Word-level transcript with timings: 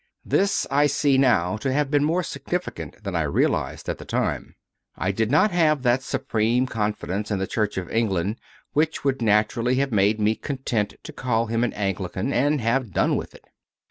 This 0.25 0.65
I 0.71 0.87
see 0.87 1.19
now 1.19 1.57
to 1.57 1.71
have 1.71 1.91
been 1.91 2.03
more 2.03 2.23
significant 2.23 3.03
than 3.03 3.15
I 3.15 3.21
realized 3.21 3.87
at 3.87 3.99
the 3.99 4.03
time: 4.03 4.17
8o 4.17 4.25
CONFESSIONS 4.25 4.47
OF 4.47 4.81
A 4.81 4.97
CONVERT 4.97 5.07
I 5.07 5.11
did 5.11 5.29
not 5.31 5.51
have 5.51 5.81
that 5.83 6.01
supreme 6.01 6.65
confidence 6.65 7.29
in 7.29 7.37
the 7.37 7.45
Church 7.45 7.77
of 7.77 7.91
England 7.91 8.37
which 8.73 9.03
would 9.03 9.21
naturally 9.21 9.75
have 9.75 9.91
made 9.91 10.19
me 10.19 10.33
content 10.33 10.95
to 11.03 11.13
call 11.13 11.45
him 11.45 11.63
an 11.63 11.73
Anglican 11.73 12.33
and 12.33 12.59
have 12.61 12.91
done 12.93 13.15
with 13.15 13.35
it. 13.35 13.45